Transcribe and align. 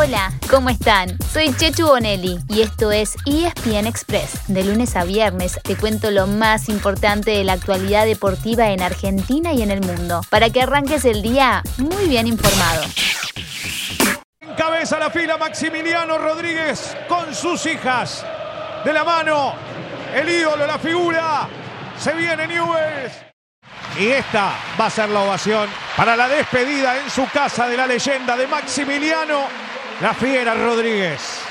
Hola, 0.00 0.30
¿cómo 0.48 0.70
están? 0.70 1.18
Soy 1.32 1.52
Chechu 1.52 1.84
Bonelli 1.84 2.38
y 2.48 2.62
esto 2.62 2.92
es 2.92 3.16
ESPN 3.26 3.88
Express. 3.88 4.46
De 4.46 4.62
lunes 4.62 4.94
a 4.94 5.02
viernes 5.02 5.58
te 5.64 5.74
cuento 5.74 6.12
lo 6.12 6.28
más 6.28 6.68
importante 6.68 7.32
de 7.32 7.42
la 7.42 7.54
actualidad 7.54 8.06
deportiva 8.06 8.70
en 8.70 8.80
Argentina 8.80 9.52
y 9.52 9.62
en 9.62 9.72
el 9.72 9.80
mundo, 9.80 10.20
para 10.30 10.50
que 10.50 10.62
arranques 10.62 11.04
el 11.04 11.20
día 11.20 11.64
muy 11.78 12.06
bien 12.06 12.28
informado. 12.28 12.84
Cabeza 14.56 15.00
la 15.00 15.10
fila 15.10 15.36
Maximiliano 15.36 16.16
Rodríguez 16.16 16.96
con 17.08 17.34
sus 17.34 17.66
hijas. 17.66 18.24
De 18.84 18.92
la 18.92 19.02
mano, 19.02 19.54
el 20.14 20.28
ídolo, 20.28 20.64
la 20.64 20.78
figura. 20.78 21.48
Se 21.98 22.12
viene 22.12 22.46
Newells. 22.46 23.14
Y 23.98 24.06
esta 24.10 24.52
va 24.80 24.86
a 24.86 24.90
ser 24.90 25.08
la 25.08 25.22
ovación 25.22 25.68
para 25.96 26.14
la 26.14 26.28
despedida 26.28 26.98
en 26.98 27.10
su 27.10 27.28
casa 27.30 27.66
de 27.66 27.76
la 27.76 27.84
leyenda 27.84 28.36
de 28.36 28.46
Maximiliano, 28.46 29.48
la 30.00 30.14
fiera 30.14 30.54
Rodríguez. 30.54 31.48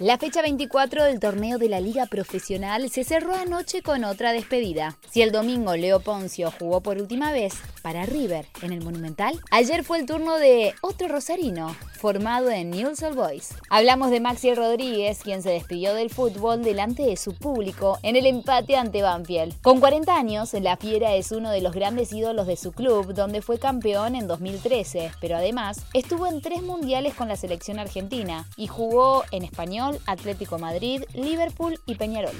La 0.00 0.18
fecha 0.18 0.42
24 0.42 1.04
del 1.04 1.18
torneo 1.18 1.56
de 1.56 1.70
la 1.70 1.80
Liga 1.80 2.04
Profesional 2.04 2.90
se 2.90 3.04
cerró 3.04 3.34
anoche 3.34 3.80
con 3.80 4.04
otra 4.04 4.32
despedida. 4.32 4.98
Si 5.10 5.22
el 5.22 5.32
domingo 5.32 5.74
Leo 5.76 6.00
Poncio 6.00 6.50
jugó 6.50 6.82
por 6.82 6.98
última 6.98 7.32
vez 7.32 7.54
para 7.80 8.04
River 8.04 8.46
en 8.60 8.72
el 8.74 8.84
Monumental, 8.84 9.40
ayer 9.50 9.84
fue 9.84 10.00
el 10.00 10.06
turno 10.06 10.36
de 10.36 10.74
otro 10.82 11.08
rosarino, 11.08 11.74
formado 12.04 12.50
en 12.50 12.70
Newell's 12.70 13.02
Old 13.02 13.16
Boys. 13.16 13.54
Hablamos 13.70 14.10
de 14.10 14.20
Maxi 14.20 14.54
Rodríguez, 14.54 15.20
quien 15.22 15.42
se 15.42 15.48
despidió 15.48 15.94
del 15.94 16.10
fútbol 16.10 16.62
delante 16.62 17.02
de 17.02 17.16
su 17.16 17.32
público 17.32 17.98
en 18.02 18.14
el 18.14 18.26
empate 18.26 18.76
ante 18.76 19.00
Banfield. 19.00 19.58
Con 19.62 19.80
40 19.80 20.14
años, 20.14 20.52
la 20.52 20.76
Fiera 20.76 21.14
es 21.14 21.32
uno 21.32 21.50
de 21.50 21.62
los 21.62 21.72
grandes 21.72 22.12
ídolos 22.12 22.46
de 22.46 22.58
su 22.58 22.72
club, 22.72 23.14
donde 23.14 23.40
fue 23.40 23.58
campeón 23.58 24.16
en 24.16 24.26
2013, 24.26 25.12
pero 25.18 25.36
además 25.36 25.80
estuvo 25.94 26.26
en 26.26 26.42
tres 26.42 26.62
mundiales 26.62 27.14
con 27.14 27.28
la 27.28 27.36
selección 27.36 27.78
argentina 27.78 28.46
y 28.58 28.66
jugó 28.66 29.24
en 29.30 29.42
español, 29.42 29.98
Atlético 30.04 30.58
Madrid, 30.58 31.04
Liverpool 31.14 31.80
y 31.86 31.94
Peñarol. 31.94 32.36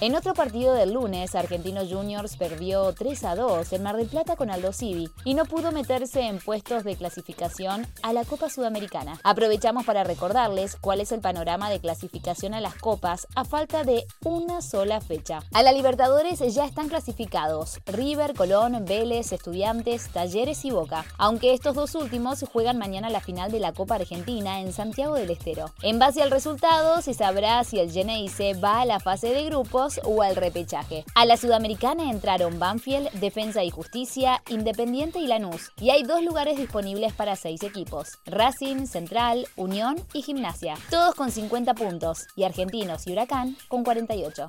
En 0.00 0.14
otro 0.14 0.32
partido 0.32 0.74
del 0.74 0.92
lunes, 0.92 1.34
Argentinos 1.34 1.88
Juniors 1.90 2.36
perdió 2.36 2.92
3 2.92 3.24
a 3.24 3.34
2 3.34 3.72
en 3.72 3.82
Mar 3.82 3.96
del 3.96 4.06
Plata 4.06 4.36
con 4.36 4.48
Aldo 4.48 4.72
Civi 4.72 5.10
y 5.24 5.34
no 5.34 5.44
pudo 5.44 5.72
meterse 5.72 6.20
en 6.20 6.38
puestos 6.38 6.84
de 6.84 6.94
clasificación 6.94 7.84
a 8.04 8.12
la 8.12 8.24
Copa 8.24 8.48
Sudamericana. 8.48 9.18
Aprovechamos 9.24 9.84
para 9.84 10.04
recordarles 10.04 10.76
cuál 10.76 11.00
es 11.00 11.10
el 11.10 11.20
panorama 11.20 11.68
de 11.68 11.80
clasificación 11.80 12.54
a 12.54 12.60
las 12.60 12.76
copas 12.76 13.26
a 13.34 13.44
falta 13.44 13.82
de 13.82 14.04
una 14.24 14.62
sola 14.62 15.00
fecha. 15.00 15.40
A 15.52 15.64
la 15.64 15.72
Libertadores 15.72 16.38
ya 16.54 16.64
están 16.64 16.88
clasificados 16.88 17.80
River, 17.86 18.34
Colón, 18.34 18.84
Vélez, 18.84 19.32
Estudiantes, 19.32 20.10
Talleres 20.10 20.64
y 20.64 20.70
Boca, 20.70 21.06
aunque 21.16 21.54
estos 21.54 21.74
dos 21.74 21.96
últimos 21.96 22.44
juegan 22.52 22.78
mañana 22.78 23.10
la 23.10 23.20
final 23.20 23.50
de 23.50 23.58
la 23.58 23.72
Copa 23.72 23.96
Argentina 23.96 24.60
en 24.60 24.72
Santiago 24.72 25.16
del 25.16 25.32
Estero. 25.32 25.72
En 25.82 25.98
base 25.98 26.22
al 26.22 26.30
resultado 26.30 27.02
se 27.02 27.14
sabrá 27.14 27.64
si 27.64 27.80
el 27.80 27.90
Geneise 27.90 28.54
va 28.54 28.82
a 28.82 28.86
la 28.86 29.00
fase 29.00 29.34
de 29.34 29.42
grupos 29.42 29.87
o 30.04 30.22
al 30.22 30.36
repechaje. 30.36 31.04
A 31.14 31.24
la 31.24 31.36
Sudamericana 31.36 32.10
entraron 32.10 32.58
Banfield, 32.58 33.10
Defensa 33.12 33.64
y 33.64 33.70
Justicia, 33.70 34.42
Independiente 34.48 35.18
y 35.18 35.26
Lanús, 35.26 35.72
y 35.80 35.90
hay 35.90 36.02
dos 36.02 36.22
lugares 36.22 36.58
disponibles 36.58 37.12
para 37.12 37.36
seis 37.36 37.62
equipos, 37.62 38.18
Racing, 38.26 38.86
Central, 38.86 39.46
Unión 39.56 39.96
y 40.12 40.22
Gimnasia, 40.22 40.74
todos 40.90 41.14
con 41.14 41.30
50 41.30 41.74
puntos, 41.74 42.26
y 42.36 42.44
Argentinos 42.44 43.06
y 43.06 43.12
Huracán 43.12 43.56
con 43.68 43.84
48. 43.84 44.48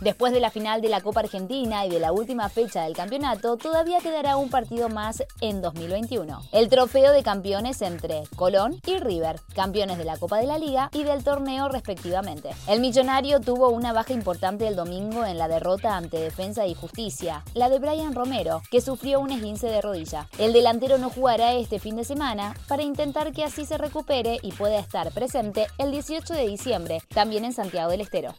Después 0.00 0.32
de 0.32 0.40
la 0.40 0.50
final 0.50 0.80
de 0.80 0.88
la 0.88 1.00
Copa 1.00 1.20
Argentina 1.20 1.84
y 1.86 1.90
de 1.90 2.00
la 2.00 2.12
última 2.12 2.48
fecha 2.48 2.84
del 2.84 2.94
campeonato, 2.94 3.56
todavía 3.56 4.00
quedará 4.00 4.36
un 4.36 4.50
partido 4.50 4.88
más 4.88 5.22
en 5.40 5.60
2021. 5.60 6.42
El 6.52 6.68
trofeo 6.68 7.12
de 7.12 7.22
campeones 7.22 7.82
entre 7.82 8.22
Colón 8.36 8.80
y 8.86 8.98
River, 8.98 9.40
campeones 9.54 9.98
de 9.98 10.04
la 10.04 10.16
Copa 10.16 10.38
de 10.38 10.46
la 10.46 10.58
Liga 10.58 10.90
y 10.92 11.04
del 11.04 11.24
torneo 11.24 11.68
respectivamente. 11.68 12.50
El 12.66 12.80
millonario 12.80 13.40
tuvo 13.40 13.68
una 13.68 13.92
baja 13.92 14.12
importante 14.12 14.66
el 14.66 14.76
domingo 14.76 15.24
en 15.24 15.38
la 15.38 15.48
derrota 15.48 15.96
ante 15.96 16.18
Defensa 16.18 16.66
y 16.66 16.74
Justicia, 16.74 17.44
la 17.54 17.68
de 17.68 17.78
Brian 17.78 18.14
Romero, 18.14 18.62
que 18.70 18.80
sufrió 18.80 19.20
un 19.20 19.30
esguince 19.30 19.68
de 19.68 19.80
rodilla. 19.80 20.28
El 20.38 20.52
delantero 20.52 20.98
no 20.98 21.10
jugará 21.10 21.54
este 21.54 21.78
fin 21.78 21.96
de 21.96 22.04
semana 22.04 22.54
para 22.68 22.82
intentar 22.82 23.32
que 23.32 23.44
así 23.44 23.64
se 23.64 23.78
recupere 23.78 24.38
y 24.42 24.52
pueda 24.52 24.78
estar 24.78 25.10
presente 25.12 25.66
el 25.78 25.90
18 25.90 26.34
de 26.34 26.46
diciembre, 26.46 27.02
también 27.12 27.44
en 27.44 27.52
Santiago 27.52 27.90
del 27.90 28.00
Estero. 28.00 28.34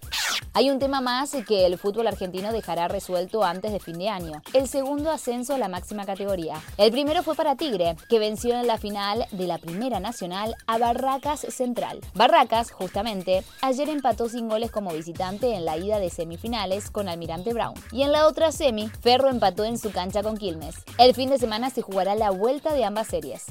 Hay 0.54 0.70
un 0.70 0.80
tema 0.80 1.02
más 1.02 1.32
que 1.48 1.66
el 1.66 1.78
fútbol 1.78 2.08
argentino 2.08 2.52
dejará 2.52 2.88
resuelto 2.88 3.44
antes 3.44 3.72
de 3.72 3.80
fin 3.80 3.98
de 3.98 4.10
año, 4.10 4.42
el 4.54 4.68
segundo 4.68 5.12
ascenso 5.12 5.56
a 5.56 5.58
la 5.58 5.70
máxima 5.70 6.06
categoría. 6.06 6.62
El 6.78 6.92
primero 6.92 7.24
fue 7.24 7.36
para 7.36 7.56
Tigre, 7.56 7.96
que 8.10 8.20
venció 8.20 8.60
en 8.60 8.68
la 8.68 8.78
final 8.78 9.26
de 9.32 9.48
la 9.48 9.58
Primera 9.58 10.00
Nacional 10.00 10.56
a 10.68 10.78
Barracas 10.78 11.42
Central. 11.50 12.02
Barracas, 12.14 12.72
justamente, 12.72 13.44
ayer 13.62 13.90
empató 13.90 14.30
sin 14.30 14.50
goles 14.50 14.72
como 14.72 14.92
visitante 14.92 15.54
en 15.54 15.66
la 15.66 15.78
ida 15.78 16.00
de 16.00 16.10
semifinales 16.10 16.92
con 16.92 17.08
Almirante 17.08 17.54
Brown. 17.54 17.76
Y 17.92 18.04
en 18.04 18.12
la 18.12 18.28
otra 18.28 18.52
semi, 18.52 18.90
Ferro 18.90 19.30
empató 19.30 19.64
en 19.64 19.78
su 19.78 19.92
cancha 19.92 20.24
con 20.24 20.38
Quilmes. 20.38 20.76
El 20.98 21.16
fin 21.16 21.30
de 21.30 21.40
semana 21.40 21.70
se 21.70 21.82
jugará 21.82 22.16
la 22.16 22.32
vuelta 22.32 22.74
de 22.74 22.84
ambas 22.84 23.08
series. 23.08 23.46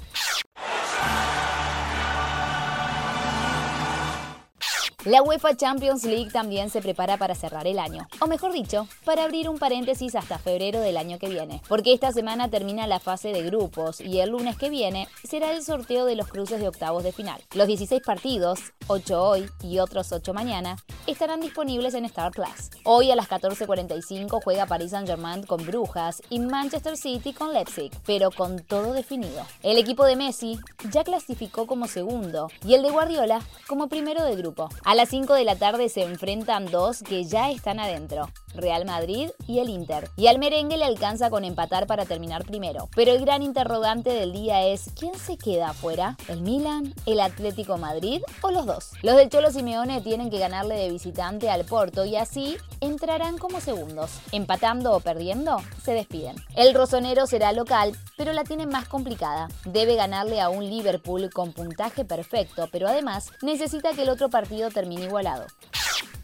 La 5.06 5.22
UEFA 5.22 5.56
Champions 5.56 6.05
League 6.05 6.31
también 6.31 6.69
se 6.69 6.83
prepara 6.83 7.16
para 7.16 7.34
cerrar 7.34 7.66
el 7.66 7.78
año, 7.78 8.06
o 8.21 8.27
mejor 8.27 8.53
dicho, 8.53 8.87
para 9.06 9.25
abrir 9.25 9.49
un 9.49 9.59
paréntesis 9.59 10.15
hasta 10.15 10.38
febrero 10.38 10.81
del 10.81 10.99
año 10.99 11.19
que 11.19 11.31
viene, 11.31 11.62
porque 11.69 11.94
esta 11.94 12.12
semana 12.12 12.50
termina 12.50 12.87
la 12.87 13.00
fase 13.00 13.33
de 13.33 13.43
grupos 13.43 14.03
y 14.03 14.21
el 14.21 14.28
lunes 14.28 14.59
que 14.59 14.69
viene 14.69 15.09
será 15.25 15.53
el 15.53 15.62
sorteo 15.62 16.05
de 16.05 16.16
los 16.16 16.28
cruces 16.28 16.60
de 16.60 16.69
octavos 16.69 17.03
de 17.03 17.12
final. 17.12 17.41
Los 17.55 17.66
16 17.66 18.03
partidos, 18.05 18.60
8 18.89 19.22
hoy 19.22 19.50
y 19.62 19.78
otros 19.78 20.12
8 20.12 20.34
mañana, 20.34 20.77
estarán 21.06 21.41
disponibles 21.41 21.94
en 21.94 22.05
Star 22.05 22.33
Plus. 22.33 22.71
Hoy 22.84 23.11
a 23.11 23.16
las 23.16 23.28
14.45 23.28 24.41
juega 24.43 24.66
Paris 24.66 24.91
Saint-Germain 24.91 25.44
con 25.44 25.65
Brujas 25.66 26.22
y 26.31 26.38
Manchester 26.38 26.97
City 26.97 27.33
con 27.33 27.53
Leipzig, 27.53 27.91
pero 28.06 28.31
con 28.31 28.61
todo 28.61 28.93
definido. 28.93 29.47
El 29.62 29.78
equipo 29.78 30.05
de 30.05 30.16
Messi 30.16 30.59
ya 30.91 31.05
clasificó 31.05 31.66
como 31.66 31.87
segundo 31.87 32.49
y 32.65 32.75
el 32.75 32.83
de 32.83 32.91
Guardiola 32.91 33.41
como 33.69 33.89
primero 33.89 34.25
del 34.25 34.37
grupo. 34.37 34.69
A 34.84 34.94
las 34.94 35.09
5 35.09 35.34
de 35.34 35.44
la 35.44 35.56
tarde 35.56 35.89
se 35.89 36.03
enfrentan 36.03 36.66
dos 36.66 37.03
que 37.03 37.25
ya 37.25 37.50
están 37.50 37.81
adentro. 37.81 38.28
Real 38.55 38.84
Madrid 38.84 39.31
y 39.47 39.60
el 39.60 39.69
Inter. 39.69 40.10
Y 40.16 40.27
al 40.27 40.39
merengue 40.39 40.77
le 40.77 40.84
alcanza 40.84 41.31
con 41.31 41.44
empatar 41.44 41.87
para 41.87 42.05
terminar 42.05 42.44
primero. 42.44 42.89
Pero 42.94 43.12
el 43.12 43.21
gran 43.21 43.43
interrogante 43.43 44.10
del 44.10 44.33
día 44.33 44.66
es 44.66 44.91
¿quién 44.99 45.15
se 45.15 45.37
queda 45.37 45.71
afuera? 45.71 46.16
¿El 46.28 46.43
Milan? 46.43 46.94
¿El 47.06 47.21
Atlético 47.21 47.78
Madrid? 47.78 48.22
¿O 48.43 48.50
los 48.50 48.66
dos? 48.66 48.91
Los 49.03 49.16
del 49.16 49.31
Cholo 49.31 49.50
Simeone 49.50 50.00
tienen 50.00 50.31
que 50.31 50.39
ganarle 50.39 50.75
de 50.75 50.90
visitante 50.91 51.51
al 51.51 51.65
Porto 51.65 52.05
y 52.05 52.17
así 52.17 52.56
entrarán 52.81 53.39
como 53.39 53.61
segundos. 53.61 54.11
Empatando 54.33 54.93
o 54.93 55.01
perdiendo, 55.01 55.62
se 55.83 55.93
despiden. 55.93 56.37
El 56.56 56.75
rosonero 56.75 57.27
será 57.27 57.53
local, 57.53 57.97
pero 58.17 58.33
la 58.33 58.45
tiene 58.45 58.67
más 58.67 58.89
complicada. 58.89 59.49
Debe 59.65 59.95
ganarle 59.95 60.41
a 60.41 60.49
un 60.49 60.69
Liverpool 60.69 61.31
con 61.31 61.53
puntaje 61.53 62.05
perfecto, 62.05 62.69
pero 62.71 62.89
además 62.89 63.31
necesita 63.43 63.93
que 63.93 64.03
el 64.03 64.09
otro 64.09 64.28
partido 64.31 64.71
termine 64.71 65.05
igualado. 65.05 65.47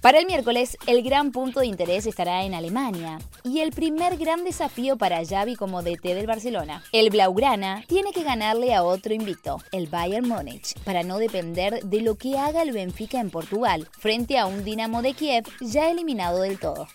Para 0.07 0.21
el 0.21 0.27
miércoles, 0.27 0.79
el 0.87 1.03
gran 1.03 1.33
punto 1.33 1.59
de 1.59 1.67
interés 1.67 2.07
estará 2.07 2.45
en 2.45 2.55
Alemania 2.55 3.19
y 3.43 3.59
el 3.59 3.73
primer 3.73 4.17
gran 4.17 4.45
desafío 4.45 4.97
para 4.97 5.27
Xavi 5.27 5.57
como 5.57 5.83
DT 5.83 6.15
del 6.15 6.29
Barcelona. 6.29 6.85
El 6.93 7.11
Blaugrana 7.11 7.83
tiene 7.89 8.13
que 8.13 8.23
ganarle 8.23 8.73
a 8.73 8.85
otro 8.85 9.13
invicto, 9.13 9.59
el 9.73 9.89
Bayern 9.89 10.29
Múnich, 10.29 10.79
para 10.85 11.03
no 11.03 11.19
depender 11.19 11.83
de 11.83 12.03
lo 12.03 12.15
que 12.15 12.39
haga 12.39 12.63
el 12.63 12.71
Benfica 12.71 13.19
en 13.19 13.31
Portugal, 13.31 13.89
frente 13.99 14.39
a 14.39 14.47
un 14.47 14.63
Dinamo 14.63 15.03
de 15.03 15.13
Kiev 15.13 15.45
ya 15.61 15.91
eliminado 15.91 16.41
del 16.41 16.61
todo. 16.61 16.87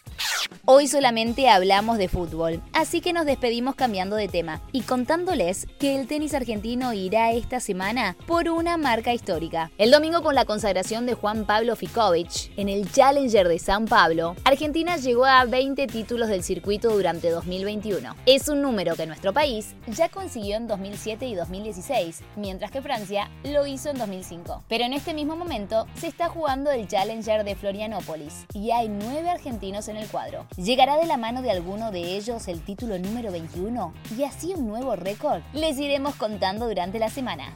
Hoy 0.66 0.88
solamente 0.88 1.50
hablamos 1.50 1.98
de 1.98 2.08
fútbol, 2.08 2.62
así 2.72 3.02
que 3.02 3.14
nos 3.14 3.26
despedimos 3.26 3.74
cambiando 3.74 4.16
de 4.16 4.28
tema 4.28 4.62
y 4.72 4.82
contándoles 4.82 5.66
que 5.80 6.00
el 6.00 6.06
tenis 6.06 6.36
argentino 6.36 6.94
irá 6.94 7.32
esta 7.32 7.60
semana 7.60 8.16
por 8.28 8.48
una 8.48 8.78
marca 8.78 9.12
histórica. 9.12 9.72
El 9.80 9.90
domingo 9.90 10.22
con 10.22 10.36
la 10.36 10.46
consagración 10.46 11.08
de 11.08 11.16
Juan 11.16 11.46
Pablo 11.46 11.76
Ficovich 11.76 12.52
en 12.58 12.70
el 12.70 12.92
Challenger 12.92 13.48
de 13.48 13.58
San 13.58 13.86
Pablo, 13.86 14.36
Argentina 14.44 14.98
llegó 14.98 15.26
a 15.26 15.46
20 15.46 15.88
títulos 15.88 16.30
del 16.30 16.44
circuito 16.44 16.92
durante 16.92 17.32
2021. 17.32 18.16
Es 18.28 18.48
un 18.48 18.62
número 18.62 18.96
que 18.96 19.08
nuestro 19.08 19.34
país 19.34 19.74
ya 19.88 20.10
consiguió 20.10 20.58
en 20.58 20.68
2007 20.68 21.26
y 21.26 21.34
2016, 21.34 22.22
mientras 22.36 22.70
que 22.70 22.84
Francia 22.84 23.32
lo 23.44 23.66
hizo 23.66 23.90
en 23.90 23.98
2005. 23.98 24.64
Pero 24.68 24.84
en 24.84 24.94
este 24.94 25.16
mismo 25.16 25.36
momento 25.36 25.88
se 25.96 26.06
está 26.06 26.30
jugando 26.30 26.70
el 26.70 26.88
Challenger 26.88 27.44
de 27.44 27.56
Florianópolis 27.56 28.46
y 28.54 28.70
hay 28.70 28.90
nueve 28.90 29.32
argentinos 29.32 29.88
en 29.88 29.98
el 29.98 30.08
cuadro. 30.08 30.46
¿Llegará 30.58 30.98
de 30.98 31.06
la 31.06 31.16
mano 31.16 31.42
de 31.42 31.50
alguno 31.50 31.92
de 31.92 32.18
ellos 32.18 32.50
el 32.50 32.60
título 32.62 33.00
número 33.00 33.32
21 33.32 33.94
y 34.18 34.24
así 34.24 34.54
un 34.54 34.68
nuevo 34.68 34.98
récord? 34.98 35.42
Les 35.54 35.80
iremos 35.80 36.16
contando 36.16 36.68
durante 36.68 37.00
la 37.00 37.10
semana. 37.10 37.56